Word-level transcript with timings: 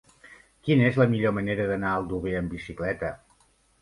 Quina 0.69 0.87
és 0.93 0.95
la 1.01 1.07
millor 1.11 1.35
manera 1.39 1.67
d'anar 1.73 1.91
a 1.91 1.99
Aldover 2.01 2.33
amb 2.41 2.57
bicicleta? 2.59 3.13